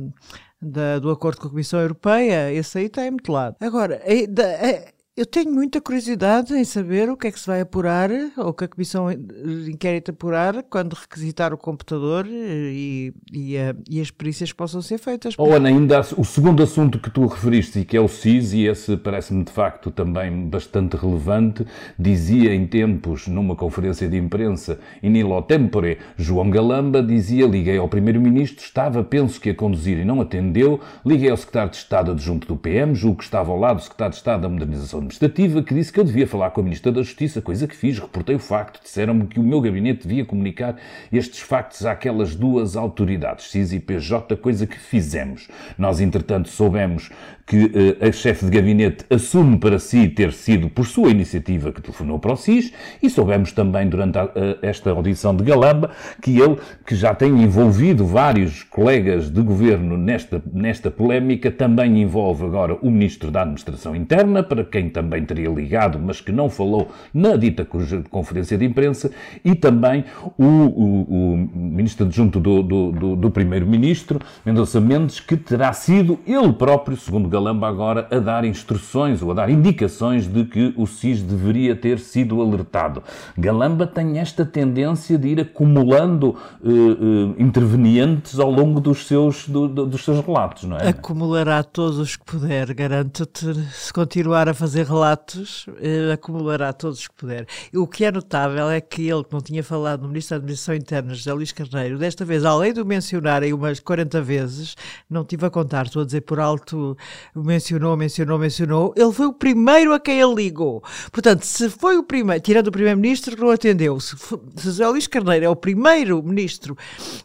da, 0.60 0.98
do 0.98 1.10
acordo 1.10 1.40
com 1.40 1.46
a 1.48 1.50
Comissão 1.50 1.80
Europeia, 1.80 2.52
esse 2.52 2.78
aí 2.78 2.86
está 2.86 3.06
em 3.06 3.10
muito 3.10 3.30
lado. 3.32 3.56
Agora, 3.60 4.00
é, 4.04 4.92
eu 5.18 5.26
tenho 5.26 5.50
muita 5.50 5.80
curiosidade 5.80 6.54
em 6.54 6.62
saber 6.62 7.10
o 7.10 7.16
que 7.16 7.26
é 7.26 7.32
que 7.32 7.40
se 7.40 7.46
vai 7.48 7.60
apurar, 7.60 8.08
ou 8.36 8.54
que 8.54 8.64
a 8.64 8.68
Comissão 8.68 9.08
de 9.08 9.72
Inquérito 9.72 10.12
apurar, 10.12 10.62
quando 10.70 10.92
requisitar 10.92 11.52
o 11.52 11.58
computador 11.58 12.24
e, 12.28 13.12
e, 13.32 13.56
e 13.90 14.00
as 14.00 14.12
perícias 14.12 14.52
possam 14.52 14.80
ser 14.80 14.96
feitas. 14.98 15.34
Oh, 15.36 15.52
Ana, 15.52 15.70
ainda 15.70 16.02
o 16.16 16.24
segundo 16.24 16.62
assunto 16.62 17.00
que 17.00 17.10
tu 17.10 17.26
referiste, 17.26 17.84
que 17.84 17.96
é 17.96 18.00
o 18.00 18.06
SIS, 18.06 18.52
e 18.52 18.66
esse 18.66 18.96
parece-me 18.96 19.42
de 19.42 19.50
facto 19.50 19.90
também 19.90 20.48
bastante 20.48 20.96
relevante, 20.96 21.66
dizia 21.98 22.54
em 22.54 22.64
tempos, 22.64 23.26
numa 23.26 23.56
conferência 23.56 24.08
de 24.08 24.16
imprensa, 24.16 24.78
in 25.02 25.16
illo 25.16 25.42
tempore, 25.42 25.98
João 26.16 26.48
Galamba 26.48 27.02
dizia, 27.02 27.44
liguei 27.44 27.76
ao 27.76 27.88
Primeiro-Ministro, 27.88 28.64
estava, 28.64 29.02
penso 29.02 29.40
que 29.40 29.50
a 29.50 29.54
conduzir 29.54 29.98
e 29.98 30.04
não 30.04 30.20
atendeu, 30.20 30.78
liguei 31.04 31.28
ao 31.28 31.36
Secretário 31.36 31.72
de 31.72 31.76
Estado 31.78 32.12
adjunto 32.12 32.46
do 32.46 32.56
PM, 32.56 32.94
julgo 32.94 33.18
que 33.18 33.24
estava 33.24 33.50
ao 33.50 33.58
lado 33.58 33.78
do 33.78 33.82
Secretário 33.82 34.12
de 34.12 34.18
Estado 34.18 34.42
da 34.42 34.48
Modernização 34.48 35.07
Administrativa 35.08 35.62
que 35.62 35.72
disse 35.72 35.90
que 35.90 35.98
eu 35.98 36.04
devia 36.04 36.26
falar 36.26 36.50
com 36.50 36.60
a 36.60 36.64
Ministra 36.64 36.92
da 36.92 37.02
Justiça, 37.02 37.40
coisa 37.40 37.66
que 37.66 37.74
fiz, 37.74 37.98
reportei 37.98 38.36
o 38.36 38.38
facto, 38.38 38.82
disseram-me 38.82 39.26
que 39.26 39.40
o 39.40 39.42
meu 39.42 39.58
gabinete 39.58 40.06
devia 40.06 40.22
comunicar 40.22 40.76
estes 41.10 41.40
factos 41.40 41.86
àquelas 41.86 42.34
duas 42.34 42.76
autoridades, 42.76 43.50
CIS 43.50 43.72
e 43.72 43.80
PJ, 43.80 44.36
coisa 44.36 44.66
que 44.66 44.78
fizemos. 44.78 45.48
Nós, 45.78 45.98
entretanto, 46.02 46.50
soubemos 46.50 47.08
que 47.46 47.64
uh, 47.64 48.06
a 48.06 48.12
chefe 48.12 48.44
de 48.44 48.50
gabinete 48.50 49.06
assume 49.08 49.56
para 49.56 49.78
si 49.78 50.06
ter 50.08 50.34
sido 50.34 50.68
por 50.68 50.86
sua 50.86 51.10
iniciativa 51.10 51.72
que 51.72 51.80
telefonou 51.80 52.18
para 52.18 52.34
o 52.34 52.36
SIS 52.36 52.70
e 53.02 53.08
soubemos 53.08 53.52
também 53.52 53.88
durante 53.88 54.18
a, 54.18 54.26
uh, 54.26 54.30
esta 54.60 54.90
audição 54.90 55.34
de 55.34 55.42
Galamba 55.42 55.90
que 56.20 56.38
ele, 56.38 56.58
que 56.86 56.94
já 56.94 57.14
tem 57.14 57.30
envolvido 57.42 58.04
vários 58.04 58.62
colegas 58.64 59.30
de 59.30 59.40
governo 59.40 59.96
nesta, 59.96 60.42
nesta 60.52 60.90
polémica, 60.90 61.50
também 61.50 62.02
envolve 62.02 62.44
agora 62.44 62.76
o 62.82 62.90
Ministro 62.90 63.30
da 63.30 63.40
Administração 63.40 63.96
Interna, 63.96 64.42
para 64.42 64.62
quem 64.62 64.90
também 64.98 65.24
teria 65.24 65.48
ligado, 65.48 65.96
mas 65.98 66.20
que 66.20 66.32
não 66.32 66.50
falou 66.50 66.90
na 67.14 67.36
dita 67.36 67.64
conferência 68.10 68.58
de 68.58 68.64
imprensa, 68.64 69.12
e 69.44 69.54
também 69.54 70.04
o, 70.36 70.44
o, 70.44 71.34
o 71.34 71.36
Ministro 71.54 72.04
adjunto 72.04 72.40
do, 72.40 72.62
do, 72.64 72.92
do, 72.92 73.16
do 73.16 73.30
Primeiro-Ministro, 73.30 74.20
Mendonça 74.44 74.80
Mendes, 74.80 75.20
que 75.20 75.36
terá 75.36 75.72
sido 75.72 76.18
ele 76.26 76.52
próprio, 76.52 76.96
segundo 76.96 77.28
Galamba, 77.28 77.68
agora 77.68 78.08
a 78.10 78.18
dar 78.18 78.44
instruções 78.44 79.22
ou 79.22 79.30
a 79.30 79.34
dar 79.34 79.48
indicações 79.48 80.26
de 80.26 80.44
que 80.44 80.74
o 80.76 80.86
SIS 80.86 81.22
deveria 81.22 81.76
ter 81.76 82.00
sido 82.00 82.40
alertado. 82.42 83.02
Galamba 83.36 83.86
tem 83.86 84.18
esta 84.18 84.44
tendência 84.44 85.16
de 85.16 85.28
ir 85.28 85.40
acumulando 85.40 86.30
uh, 86.60 86.68
uh, 86.68 87.34
intervenientes 87.38 88.40
ao 88.40 88.50
longo 88.50 88.80
dos 88.80 89.06
seus, 89.06 89.48
do, 89.48 89.68
do, 89.68 89.86
dos 89.86 90.04
seus 90.04 90.24
relatos, 90.24 90.64
não 90.64 90.76
é? 90.76 90.88
Acumulará 90.88 91.62
todos 91.62 91.98
os 91.98 92.16
que 92.16 92.24
puder, 92.24 92.74
garanto-te, 92.74 93.54
se 93.70 93.92
continuar 93.92 94.48
a 94.48 94.54
fazer 94.54 94.87
relatos, 94.88 95.66
uh, 95.68 96.12
acumulará 96.12 96.72
todos 96.72 97.00
os 97.00 97.08
que 97.08 97.14
puder. 97.14 97.46
O 97.74 97.86
que 97.86 98.04
é 98.04 98.12
notável 98.12 98.68
é 98.70 98.80
que 98.80 99.08
ele, 99.08 99.24
que 99.24 99.32
não 99.32 99.40
tinha 99.40 99.62
falado 99.62 100.02
no 100.02 100.08
Ministro 100.08 100.36
da 100.36 100.42
Administração 100.42 100.74
Interna, 100.74 101.14
José 101.14 101.32
Luís 101.32 101.52
Carneiro, 101.52 101.98
desta 101.98 102.24
vez, 102.24 102.44
além 102.44 102.72
de 102.72 102.80
o 102.80 102.86
mencionarem 102.86 103.52
umas 103.52 103.80
40 103.80 104.20
vezes, 104.22 104.76
não 105.08 105.24
tive 105.24 105.46
a 105.46 105.50
contar, 105.50 105.86
estou 105.86 106.02
a 106.02 106.04
dizer 106.04 106.22
por 106.22 106.40
alto, 106.40 106.96
mencionou, 107.34 107.96
mencionou, 107.96 108.38
mencionou, 108.38 108.94
ele 108.96 109.12
foi 109.12 109.26
o 109.26 109.32
primeiro 109.32 109.92
a 109.92 110.00
quem 110.00 110.20
ele 110.20 110.34
ligou. 110.34 110.82
Portanto, 111.12 111.44
se 111.44 111.68
foi 111.68 111.96
o 111.96 112.02
primeiro, 112.02 112.42
tirando 112.42 112.68
o 112.68 112.72
primeiro-ministro 112.72 113.36
que 113.36 113.42
não 113.42 113.50
atendeu, 113.50 114.00
se, 114.00 114.16
se 114.16 114.64
José 114.64 114.88
Luís 114.88 115.06
Carneiro 115.06 115.44
é 115.44 115.48
o 115.48 115.56
primeiro-ministro, 115.56 116.76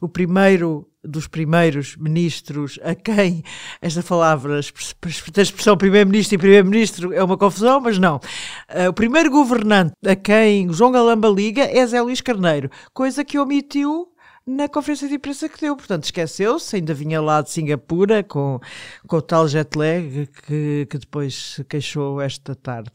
o 0.02 0.08
primeiro 0.08 0.88
dos 1.04 1.28
primeiros 1.28 1.96
ministros 1.98 2.80
a 2.84 2.96
quem 2.96 3.44
esta 3.82 4.02
palavra, 4.02 4.58
a 4.58 5.42
expressão 5.42 5.78
primeiro-ministro 5.78 6.36
e 6.36 6.38
primeiro-ministro 6.38 7.14
é 7.14 7.24
uma 7.24 7.38
confusão, 7.38 7.82
mas 7.82 7.98
não. 7.98 8.18
Uh, 8.70 8.90
o 8.90 8.94
primeiro 8.94 9.30
governante 9.30 9.94
a 10.06 10.16
quem 10.16 10.72
João 10.72 10.92
Galamba 10.92 11.28
liga 11.28 11.64
é 11.64 11.86
Zé 11.86 12.02
Luís 12.02 12.22
Carneiro, 12.22 12.70
coisa 12.94 13.24
que 13.24 13.38
omitiu 13.38 14.14
na 14.46 14.68
conferência 14.68 15.08
de 15.08 15.16
imprensa 15.16 15.48
que 15.48 15.60
deu. 15.60 15.76
Portanto, 15.76 16.04
esqueceu-se, 16.04 16.76
ainda 16.76 16.94
vinha 16.94 17.22
lá 17.22 17.42
de 17.42 17.50
Singapura 17.50 18.24
com, 18.24 18.60
com 19.08 19.18
o 19.18 19.22
tal 19.22 19.48
jet 19.48 19.76
lag 19.78 20.28
que, 20.46 20.88
que 20.90 20.98
depois 20.98 21.56
se 21.56 21.64
queixou 21.64 22.20
esta 22.22 22.54
tarde. 22.54 22.92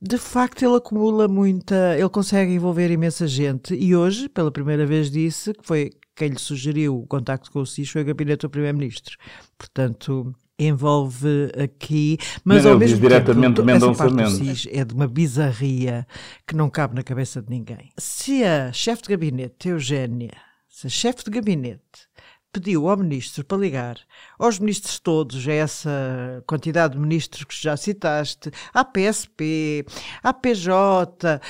De 0.00 0.18
facto, 0.18 0.64
ele 0.64 0.76
acumula 0.76 1.28
muita. 1.28 1.96
Ele 1.96 2.08
consegue 2.08 2.52
envolver 2.52 2.90
imensa 2.90 3.26
gente 3.26 3.74
e 3.74 3.94
hoje, 3.94 4.28
pela 4.28 4.50
primeira 4.50 4.84
vez, 4.84 5.10
disse 5.10 5.54
que 5.54 5.64
foi 5.64 5.90
quem 6.20 6.28
lhe 6.28 6.38
sugeriu 6.38 6.98
o 6.98 7.06
contacto 7.06 7.50
com 7.50 7.60
o 7.60 7.66
SIS 7.66 7.88
foi 7.88 8.02
o 8.02 8.04
gabinete 8.04 8.42
do 8.42 8.50
Primeiro-Ministro. 8.50 9.16
Portanto, 9.56 10.34
envolve 10.58 11.50
aqui, 11.58 12.18
mas 12.44 12.62
não, 12.62 12.72
ao 12.72 12.78
mesmo 12.78 13.00
diretamente 13.00 13.54
tempo, 13.56 13.70
essa 13.70 13.94
parte 13.94 14.16
do 14.16 14.30
SIS 14.30 14.68
é 14.70 14.84
de 14.84 14.92
uma 14.92 15.08
bizarria 15.08 16.06
que 16.46 16.54
não 16.54 16.68
cabe 16.68 16.94
na 16.94 17.02
cabeça 17.02 17.40
de 17.40 17.48
ninguém. 17.48 17.90
Se 17.96 18.44
a 18.44 18.70
chefe 18.70 19.04
de 19.04 19.08
gabinete, 19.08 19.70
Eugénia, 19.70 20.36
se 20.68 20.88
a 20.88 20.90
chefe 20.90 21.24
de 21.24 21.30
gabinete 21.30 22.10
pediu 22.52 22.88
ao 22.88 22.96
ministro 22.96 23.44
para 23.44 23.58
ligar 23.58 23.96
aos 24.38 24.58
ministros 24.58 24.98
todos, 24.98 25.46
a 25.46 25.52
essa 25.52 26.42
quantidade 26.46 26.94
de 26.94 27.00
ministros 27.00 27.44
que 27.44 27.62
já 27.62 27.76
citaste, 27.76 28.50
à 28.74 28.84
PSP, 28.84 29.86
à 30.22 30.32
PJ, 30.32 31.40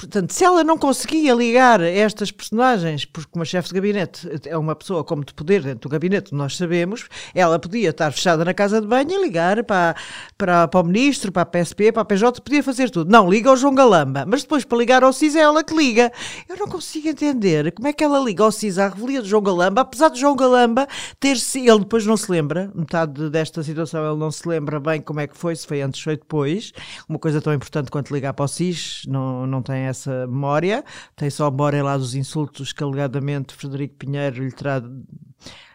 Portanto, 0.00 0.32
se 0.32 0.42
ela 0.42 0.64
não 0.64 0.78
conseguia 0.78 1.34
ligar 1.34 1.78
estas 1.82 2.30
personagens, 2.30 3.04
porque 3.04 3.28
uma 3.34 3.44
chefe 3.44 3.68
de 3.68 3.74
gabinete 3.74 4.26
é 4.46 4.56
uma 4.56 4.74
pessoa 4.74 5.04
como 5.04 5.22
de 5.22 5.34
poder 5.34 5.62
dentro 5.62 5.80
do 5.80 5.88
gabinete, 5.90 6.34
nós 6.34 6.56
sabemos, 6.56 7.06
ela 7.34 7.58
podia 7.58 7.90
estar 7.90 8.10
fechada 8.10 8.42
na 8.42 8.54
casa 8.54 8.80
de 8.80 8.86
banho 8.86 9.10
e 9.10 9.22
ligar 9.22 9.62
para, 9.62 9.94
para, 10.38 10.66
para 10.68 10.80
o 10.80 10.84
ministro, 10.84 11.30
para 11.30 11.42
a 11.42 11.44
PSP, 11.44 11.92
para 11.92 12.00
a 12.00 12.04
PJ, 12.06 12.40
podia 12.40 12.62
fazer 12.62 12.88
tudo. 12.88 13.10
Não, 13.10 13.28
liga 13.28 13.50
ao 13.50 13.56
João 13.58 13.74
Galamba, 13.74 14.24
mas 14.26 14.40
depois 14.40 14.64
para 14.64 14.78
ligar 14.78 15.04
ao 15.04 15.12
CIS 15.12 15.36
é 15.36 15.40
ela 15.40 15.62
que 15.62 15.76
liga. 15.76 16.10
Eu 16.48 16.56
não 16.56 16.66
consigo 16.66 17.06
entender 17.06 17.70
como 17.70 17.86
é 17.86 17.92
que 17.92 18.02
ela 18.02 18.18
liga 18.20 18.42
ao 18.42 18.50
CIS 18.50 18.78
à 18.78 18.88
revelia 18.88 19.20
de 19.20 19.28
João 19.28 19.42
Galamba, 19.42 19.82
apesar 19.82 20.08
de 20.08 20.18
João 20.18 20.34
Galamba 20.34 20.88
ter 21.20 21.36
se 21.36 21.68
ele 21.68 21.80
depois 21.80 22.06
não 22.06 22.16
se 22.16 22.32
lembra, 22.32 22.72
metade 22.74 23.28
desta 23.28 23.62
situação 23.62 24.02
ele 24.08 24.18
não 24.18 24.30
se 24.30 24.48
lembra 24.48 24.80
bem 24.80 25.02
como 25.02 25.20
é 25.20 25.26
que 25.26 25.36
foi, 25.36 25.54
se 25.54 25.66
foi 25.66 25.82
antes 25.82 26.06
ou 26.06 26.16
depois. 26.16 26.72
Uma 27.06 27.18
coisa 27.18 27.38
tão 27.42 27.52
importante 27.52 27.90
quanto 27.90 28.14
ligar 28.14 28.32
para 28.32 28.46
o 28.46 28.48
CIS, 28.48 29.02
não, 29.06 29.46
não 29.46 29.60
tem 29.60 29.89
essa 29.90 30.26
memória, 30.26 30.84
tem 31.14 31.28
só 31.30 31.46
a 31.46 31.50
memória 31.50 31.82
lá 31.82 31.96
dos 31.96 32.14
insultos 32.14 32.72
que 32.72 32.82
alegadamente 32.82 33.54
Frederico 33.54 33.96
Pinheiro 33.96 34.42
lhe, 34.42 34.52
tra 34.52 34.82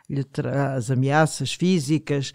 lhe 0.10 0.26
ameaças 0.92 1.54
físicas. 1.54 2.34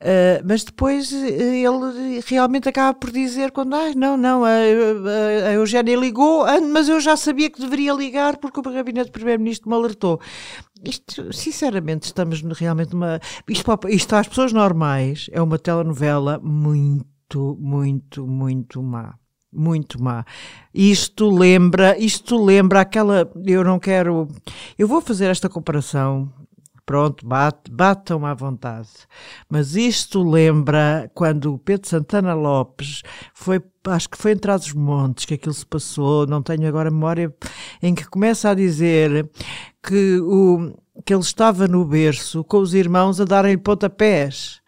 Uh, 0.00 0.42
mas 0.44 0.64
depois 0.64 1.10
eh, 1.12 1.62
ele 1.62 2.20
realmente 2.26 2.68
acaba 2.68 2.92
por 2.92 3.10
dizer 3.10 3.52
quando 3.52 3.74
ah, 3.74 3.94
não, 3.96 4.18
não, 4.18 4.44
a, 4.44 4.50
a, 4.50 5.48
a 5.48 5.52
Eugénia 5.52 5.96
ligou, 5.96 6.44
mas 6.70 6.90
eu 6.90 7.00
já 7.00 7.16
sabia 7.16 7.48
que 7.48 7.60
deveria 7.60 7.94
ligar 7.94 8.36
porque 8.36 8.60
o 8.60 8.62
gabinete 8.62 9.06
do 9.06 9.12
primeiro-ministro 9.12 9.70
me 9.70 9.74
alertou. 9.74 10.20
Isto, 10.84 11.32
sinceramente, 11.32 12.04
estamos 12.04 12.42
realmente 12.42 12.92
numa. 12.92 13.18
Isto, 13.48 13.78
isto 13.88 14.16
às 14.16 14.28
pessoas 14.28 14.52
normais 14.52 15.30
é 15.32 15.40
uma 15.40 15.58
telenovela 15.58 16.38
muito, 16.42 17.56
muito, 17.58 18.26
muito 18.26 18.82
má 18.82 19.14
muito 19.54 20.02
má. 20.02 20.24
Isto 20.72 21.30
lembra, 21.30 21.98
isto 21.98 22.42
lembra 22.42 22.80
aquela, 22.80 23.30
eu 23.44 23.62
não 23.64 23.78
quero, 23.78 24.28
eu 24.78 24.88
vou 24.88 25.00
fazer 25.00 25.26
esta 25.26 25.48
comparação 25.48 26.32
pronto, 26.86 27.26
bate, 27.26 27.70
batam 27.70 28.26
à 28.26 28.34
vontade. 28.34 28.88
Mas 29.48 29.74
isto 29.74 30.22
lembra 30.22 31.10
quando 31.14 31.54
o 31.54 31.58
Pedro 31.58 31.88
Santana 31.88 32.34
Lopes 32.34 33.02
foi, 33.32 33.62
acho 33.86 34.08
que 34.08 34.18
foi 34.18 34.32
em 34.32 34.36
Trás-os-Montes 34.36 35.24
que 35.24 35.34
aquilo 35.34 35.54
se 35.54 35.66
passou, 35.66 36.26
não 36.26 36.42
tenho 36.42 36.66
agora 36.66 36.90
memória, 36.90 37.34
em 37.82 37.94
que 37.94 38.06
começa 38.06 38.50
a 38.50 38.54
dizer 38.54 39.28
que, 39.82 40.18
o, 40.20 40.74
que 41.04 41.14
ele 41.14 41.22
estava 41.22 41.66
no 41.66 41.84
berço 41.84 42.44
com 42.44 42.58
os 42.58 42.74
irmãos 42.74 43.20
a 43.20 43.24
darem 43.24 43.58
pontapés. 43.58 44.62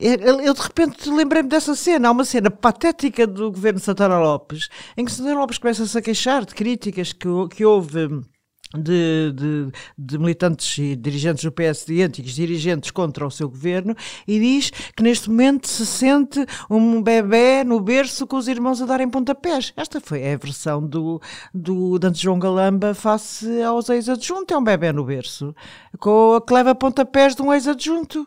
Eu, 0.00 0.54
de 0.54 0.60
repente 0.62 1.10
lembrei-me 1.10 1.48
dessa 1.48 1.74
cena. 1.74 2.08
Há 2.08 2.10
uma 2.12 2.24
cena 2.24 2.50
patética 2.50 3.26
do 3.26 3.52
governo 3.52 3.78
Santana 3.78 4.18
Lopes, 4.18 4.70
em 4.96 5.04
que 5.04 5.12
Santana 5.12 5.38
Lopes 5.38 5.58
começa-se 5.58 5.96
a 5.96 6.00
queixar 6.00 6.46
de 6.46 6.54
críticas 6.54 7.12
que, 7.12 7.28
que 7.50 7.66
houve 7.66 8.08
de, 8.74 9.32
de, 9.32 9.72
de, 9.98 10.18
militantes 10.18 10.78
e 10.78 10.96
dirigentes 10.96 11.44
do 11.44 11.52
PSD, 11.52 12.02
antigos 12.02 12.32
dirigentes 12.32 12.90
contra 12.90 13.26
o 13.26 13.30
seu 13.30 13.48
governo, 13.48 13.94
e 14.26 14.38
diz 14.38 14.70
que 14.96 15.02
neste 15.02 15.28
momento 15.28 15.68
se 15.68 15.84
sente 15.84 16.46
um 16.70 17.02
bebê 17.02 17.64
no 17.64 17.80
berço 17.80 18.26
com 18.26 18.36
os 18.36 18.48
irmãos 18.48 18.80
a 18.80 18.86
darem 18.86 19.10
pontapés. 19.10 19.72
Esta 19.76 20.00
foi 20.00 20.32
a 20.32 20.36
versão 20.36 20.86
do, 20.86 21.20
do 21.52 21.98
Dante 21.98 22.22
João 22.22 22.38
Galamba 22.38 22.94
face 22.94 23.60
aos 23.62 23.88
ex-adjuntos. 23.90 24.54
É 24.54 24.58
um 24.58 24.64
bebê 24.64 24.92
no 24.92 25.04
berço, 25.04 25.54
com, 25.98 26.40
que 26.40 26.54
leva 26.54 26.74
pontapés 26.74 27.34
de 27.34 27.42
um 27.42 27.52
ex-adjunto, 27.52 28.26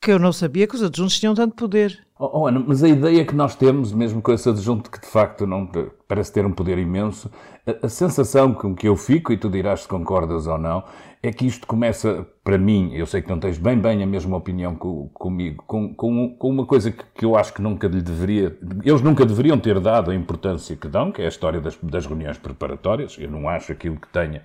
que 0.00 0.10
eu 0.10 0.18
não 0.18 0.32
sabia 0.32 0.66
que 0.66 0.74
os 0.74 0.82
adjuntos 0.82 1.18
tinham 1.18 1.34
tanto 1.34 1.54
poder. 1.54 2.06
Oh, 2.18 2.40
oh, 2.40 2.46
Ana, 2.46 2.64
mas 2.66 2.82
a 2.82 2.88
ideia 2.88 3.24
que 3.24 3.34
nós 3.34 3.54
temos, 3.54 3.92
mesmo 3.92 4.22
com 4.22 4.32
esse 4.32 4.48
adjunto 4.48 4.90
que 4.90 5.00
de 5.00 5.06
facto 5.06 5.46
não 5.46 5.66
parece 6.08 6.32
ter 6.32 6.46
um 6.46 6.52
poder 6.52 6.78
imenso, 6.78 7.30
a, 7.66 7.86
a 7.86 7.88
sensação 7.88 8.54
com 8.54 8.74
que 8.74 8.88
eu 8.88 8.96
fico, 8.96 9.32
e 9.32 9.36
tu 9.36 9.48
dirás 9.48 9.82
se 9.82 9.88
concordas 9.88 10.46
ou 10.46 10.58
não, 10.58 10.84
é 11.22 11.32
que 11.32 11.46
isto 11.46 11.66
começa 11.66 12.26
para 12.44 12.56
mim, 12.56 12.92
eu 12.94 13.04
sei 13.06 13.20
que 13.20 13.28
não 13.28 13.40
tens 13.40 13.58
bem 13.58 13.76
bem 13.76 14.04
a 14.04 14.06
mesma 14.06 14.36
opinião 14.36 14.76
com, 14.76 15.08
comigo, 15.12 15.64
com, 15.66 15.92
com, 15.92 16.32
com, 16.38 16.48
uma 16.48 16.64
coisa 16.64 16.92
que, 16.92 17.02
que, 17.12 17.24
eu 17.24 17.36
acho 17.36 17.52
que 17.52 17.60
nunca 17.60 17.88
lhe 17.88 18.00
deveria, 18.00 18.56
eles 18.84 19.02
nunca 19.02 19.26
deveriam 19.26 19.58
ter 19.58 19.80
dado 19.80 20.12
a 20.12 20.14
importância 20.14 20.76
que 20.76 20.86
dão, 20.86 21.10
que 21.10 21.20
é 21.20 21.24
a 21.24 21.28
história 21.28 21.60
das, 21.60 21.76
das 21.82 22.06
reuniões 22.06 22.38
preparatórias. 22.38 23.16
Eu 23.18 23.28
não 23.28 23.48
acho 23.48 23.72
aquilo 23.72 23.96
que 23.96 24.06
tenha. 24.08 24.42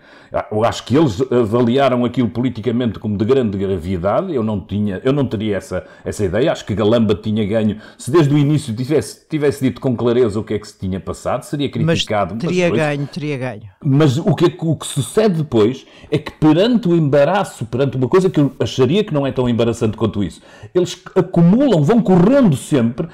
Eu 0.52 0.66
acho 0.66 0.84
que 0.84 0.98
eles 0.98 1.22
avaliaram 1.32 2.04
aquilo 2.04 2.30
politicamente 2.30 2.98
como 2.98 3.16
de 3.16 3.24
grande 3.24 3.56
gravidade. 3.56 4.34
Eu 4.34 4.42
não 4.42 4.60
tinha, 4.60 5.00
eu 5.04 5.14
não 5.14 5.28
teria 5.28 5.58
essa, 5.58 5.86
essa 6.04 6.26
ideia. 6.26 6.52
Acho 6.52 6.66
que 6.66 6.74
Galamba 6.74 7.14
tinha 7.14 7.46
ganho. 7.46 7.78
Se 8.00 8.10
desde 8.10 8.34
o 8.34 8.38
início 8.38 8.76
tivesse, 8.76 9.28
tivesse 9.30 9.64
dito 9.64 9.80
com 9.80 9.96
clareza 9.96 10.40
o 10.40 10.44
que 10.44 10.56
é 10.56 10.60
que 10.60 10.68
se 10.68 10.80
tinha 10.80 11.00
passado, 11.00 11.44
seria 11.52 11.70
criticado. 11.70 12.34
Mas 12.34 12.44
teria 12.44 12.70
ganho, 12.70 13.08
teria 13.08 13.38
ganho. 13.38 13.64
Mas 13.84 14.18
o 14.18 14.34
que, 14.34 14.54
o 14.60 14.76
que 14.76 14.88
sucede 14.88 15.36
depois 15.36 15.86
é 16.10 16.18
que 16.18 16.32
perante 16.32 16.88
o 16.88 16.96
embaraço, 16.96 17.66
perante 17.66 17.98
uma 17.98 18.08
coisa 18.08 18.30
que 18.30 18.40
eu 18.40 18.52
acharia 18.60 19.04
que 19.04 19.14
não 19.14 19.26
é 19.28 19.32
tão 19.32 19.48
embaraçante 19.48 19.96
quanto 19.96 20.24
isso. 20.24 20.42
Eles 20.74 21.00
acumulam, 21.16 21.84
vão 21.84 22.02
correndo 22.02 22.56
sempre, 22.56 23.08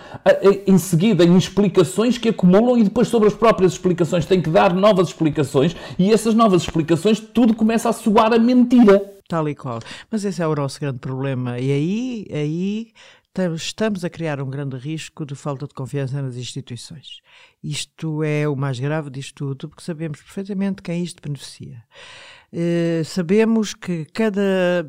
em 0.65 0.77
seguida, 0.77 1.23
em 1.23 1.35
explicações 1.37 2.17
que 2.17 2.29
acumulam 2.29 2.77
e 2.77 2.83
depois 2.83 3.07
sobre 3.07 3.27
as 3.27 3.33
próprias 3.33 3.73
explicações 3.73 4.25
têm 4.25 4.41
que 4.41 4.49
dar 4.49 4.73
novas 4.73 5.09
explicações 5.09 5.75
e 5.97 6.11
essas 6.11 6.33
novas 6.33 6.63
explicações 6.63 7.19
tudo 7.19 7.53
começa 7.53 7.89
a 7.89 7.93
soar 7.93 8.33
a 8.33 8.39
mentira. 8.39 9.17
Tal 9.27 9.49
e 9.49 9.55
qual. 9.55 9.79
Mas 10.09 10.23
esse 10.23 10.41
é 10.41 10.47
o 10.47 10.55
nosso 10.55 10.79
grande 10.79 10.99
problema. 10.99 11.59
E 11.59 11.69
aí, 11.69 12.27
aí 12.31 12.87
estamos 13.45 14.03
a 14.03 14.09
criar 14.09 14.41
um 14.41 14.49
grande 14.49 14.77
risco 14.77 15.25
de 15.25 15.35
falta 15.35 15.67
de 15.67 15.73
confiança 15.73 16.21
nas 16.21 16.35
instituições. 16.35 17.21
Isto 17.63 18.23
é 18.23 18.47
o 18.47 18.55
mais 18.55 18.79
grave 18.79 19.09
disto 19.09 19.35
tudo, 19.35 19.69
porque 19.69 19.83
sabemos 19.83 20.19
perfeitamente 20.21 20.81
quem 20.81 21.03
isto 21.03 21.21
beneficia. 21.21 21.83
Uh, 22.53 23.03
sabemos 23.03 23.73
que 23.73 24.05
cada 24.05 24.87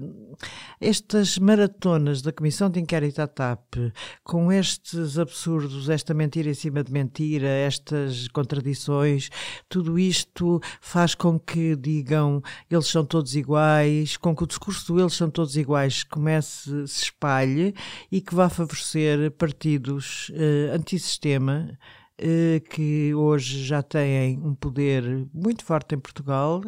estas 0.80 1.38
maratonas 1.38 2.22
da 2.22 2.32
Comissão 2.32 2.70
de 2.70 2.78
Inquérito 2.78 3.20
à 3.20 3.26
TAP, 3.26 3.74
com 4.22 4.52
estes 4.52 5.18
absurdos, 5.18 5.88
esta 5.88 6.14
mentira 6.14 6.50
em 6.50 6.54
cima 6.54 6.84
de 6.84 6.92
mentira, 6.92 7.48
estas 7.48 8.28
contradições, 8.28 9.28
tudo 9.68 9.98
isto 9.98 10.60
faz 10.80 11.14
com 11.14 11.38
que 11.38 11.74
digam 11.74 12.40
eles 12.70 12.86
são 12.86 13.04
todos 13.04 13.34
iguais, 13.34 14.16
com 14.16 14.36
que 14.36 14.44
o 14.44 14.46
discurso 14.46 14.92
do 14.92 15.00
eles 15.00 15.14
são 15.14 15.28
todos 15.28 15.56
iguais 15.56 16.04
comece, 16.04 16.86
se 16.86 17.04
espalhe 17.04 17.74
e 18.10 18.20
que 18.20 18.34
vá 18.34 18.48
favorecer 18.48 19.32
partidos 19.32 20.28
uh, 20.30 20.74
antissistema 20.74 21.76
uh, 22.20 22.60
que 22.70 23.12
hoje 23.14 23.64
já 23.64 23.82
têm 23.82 24.38
um 24.38 24.54
poder 24.54 25.26
muito 25.34 25.64
forte 25.64 25.96
em 25.96 25.98
Portugal 25.98 26.62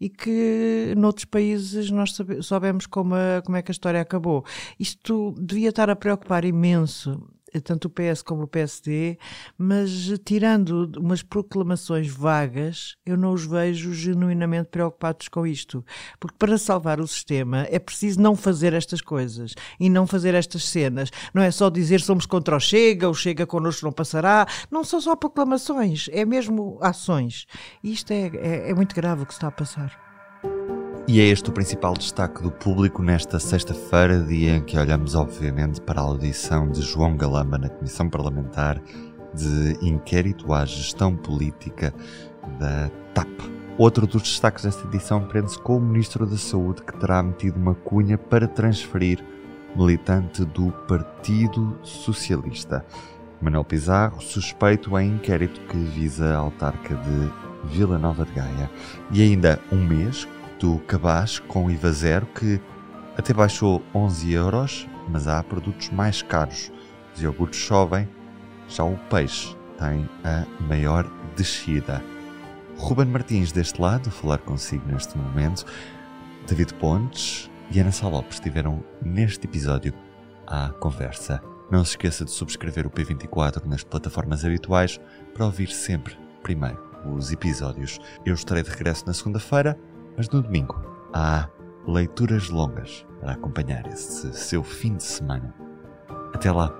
e 0.00 0.08
que 0.08 0.94
noutros 0.96 1.26
países 1.26 1.90
nós 1.90 2.16
sabemos 2.42 2.86
como, 2.86 3.14
a, 3.14 3.42
como 3.44 3.56
é 3.56 3.62
que 3.62 3.70
a 3.70 3.74
história 3.74 4.00
acabou. 4.00 4.44
Isto 4.78 5.34
devia 5.38 5.68
estar 5.68 5.90
a 5.90 5.96
preocupar 5.96 6.44
imenso 6.44 7.28
tanto 7.58 7.86
o 7.86 7.90
PS 7.90 8.22
como 8.22 8.42
o 8.42 8.48
PSD, 8.48 9.18
mas 9.58 9.90
tirando 10.24 10.92
umas 10.98 11.22
proclamações 11.22 12.08
vagas, 12.08 12.96
eu 13.04 13.16
não 13.16 13.32
os 13.32 13.44
vejo 13.44 13.92
genuinamente 13.92 14.68
preocupados 14.68 15.28
com 15.28 15.46
isto. 15.46 15.84
Porque 16.18 16.36
para 16.38 16.58
salvar 16.58 17.00
o 17.00 17.06
sistema 17.06 17.66
é 17.70 17.78
preciso 17.78 18.20
não 18.20 18.36
fazer 18.36 18.72
estas 18.72 19.00
coisas 19.00 19.54
e 19.78 19.88
não 19.88 20.06
fazer 20.06 20.34
estas 20.34 20.64
cenas. 20.64 21.10
Não 21.34 21.42
é 21.42 21.50
só 21.50 21.70
dizer 21.70 22.00
somos 22.00 22.26
contra 22.26 22.56
o 22.56 22.60
Chega, 22.60 23.08
o 23.08 23.14
Chega 23.14 23.46
connosco 23.46 23.84
não 23.84 23.92
passará. 23.92 24.46
Não 24.70 24.84
são 24.84 25.00
só 25.00 25.16
proclamações, 25.16 26.08
é 26.12 26.24
mesmo 26.24 26.78
ações. 26.80 27.46
E 27.82 27.92
isto 27.92 28.12
é, 28.12 28.30
é, 28.34 28.70
é 28.70 28.74
muito 28.74 28.94
grave 28.94 29.22
o 29.22 29.26
que 29.26 29.32
se 29.32 29.38
está 29.38 29.48
a 29.48 29.52
passar. 29.52 30.09
E 31.12 31.20
é 31.20 31.24
este 31.24 31.50
o 31.50 31.52
principal 31.52 31.94
destaque 31.94 32.40
do 32.40 32.52
público 32.52 33.02
nesta 33.02 33.40
sexta-feira, 33.40 34.20
dia 34.20 34.54
em 34.54 34.62
que 34.62 34.78
olhamos, 34.78 35.16
obviamente, 35.16 35.80
para 35.80 36.00
a 36.00 36.04
audição 36.04 36.70
de 36.70 36.82
João 36.82 37.16
Galamba 37.16 37.58
na 37.58 37.68
Comissão 37.68 38.08
Parlamentar 38.08 38.80
de 39.34 39.76
Inquérito 39.82 40.52
à 40.54 40.64
Gestão 40.64 41.16
Política 41.16 41.92
da 42.60 42.88
TAP. 43.12 43.26
Outro 43.76 44.06
dos 44.06 44.22
destaques 44.22 44.62
desta 44.62 44.86
edição 44.86 45.26
prende-se 45.26 45.58
com 45.58 45.78
o 45.78 45.80
Ministro 45.80 46.24
da 46.24 46.36
Saúde, 46.36 46.80
que 46.80 46.96
terá 46.96 47.20
metido 47.20 47.56
uma 47.56 47.74
cunha 47.74 48.16
para 48.16 48.46
transferir 48.46 49.18
militante 49.74 50.44
do 50.44 50.70
Partido 50.86 51.76
Socialista. 51.82 52.86
Manuel 53.40 53.64
Pizarro, 53.64 54.22
suspeito 54.22 54.96
em 54.96 55.14
inquérito 55.14 55.60
que 55.62 55.76
visa 55.76 56.34
a 56.34 56.36
autarca 56.36 56.94
de 56.94 57.32
Vila 57.64 57.98
Nova 57.98 58.24
de 58.24 58.30
Gaia. 58.30 58.70
E 59.10 59.22
ainda 59.22 59.58
um 59.72 59.84
mês 59.84 60.28
do 60.60 60.78
cabaz 60.80 61.38
com 61.38 61.70
IVA 61.70 61.90
zero 61.90 62.26
que 62.26 62.60
até 63.16 63.32
baixou 63.32 63.82
11 63.94 64.32
euros, 64.32 64.88
mas 65.08 65.26
há 65.26 65.42
produtos 65.42 65.88
mais 65.88 66.20
caros. 66.22 66.70
Os 67.14 67.22
iogurtes 67.22 67.58
chovem, 67.58 68.06
já 68.68 68.84
o 68.84 68.96
peixe 69.08 69.56
tem 69.78 70.08
a 70.22 70.46
maior 70.62 71.10
descida. 71.34 72.04
Ruben 72.76 73.06
Martins 73.06 73.52
deste 73.52 73.80
lado, 73.80 74.10
falar 74.10 74.38
consigo 74.38 74.86
neste 74.86 75.16
momento. 75.16 75.64
David 76.46 76.74
Pontes 76.74 77.50
e 77.70 77.80
Ana 77.80 77.90
Salopes 77.90 78.34
estiveram 78.34 78.84
neste 79.02 79.46
episódio 79.46 79.94
à 80.46 80.68
conversa. 80.68 81.42
Não 81.70 81.84
se 81.84 81.92
esqueça 81.92 82.24
de 82.24 82.30
subscrever 82.30 82.86
o 82.86 82.90
P24 82.90 83.64
nas 83.64 83.82
plataformas 83.82 84.44
habituais 84.44 85.00
para 85.32 85.46
ouvir 85.46 85.68
sempre, 85.68 86.18
primeiro, 86.42 86.78
os 87.06 87.32
episódios. 87.32 87.98
Eu 88.26 88.34
estarei 88.34 88.62
de 88.62 88.70
regresso 88.70 89.06
na 89.06 89.14
segunda-feira 89.14 89.78
mas 90.16 90.28
no 90.28 90.42
domingo 90.42 90.74
há 91.12 91.48
leituras 91.86 92.48
longas 92.48 93.06
para 93.20 93.32
acompanhar 93.32 93.86
esse 93.86 94.32
seu 94.32 94.62
fim 94.62 94.96
de 94.96 95.04
semana. 95.04 95.54
Até 96.32 96.50
lá! 96.50 96.72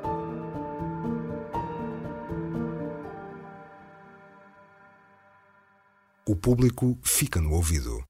O 6.28 6.36
público 6.36 6.96
fica 7.02 7.40
no 7.40 7.52
ouvido. 7.52 8.09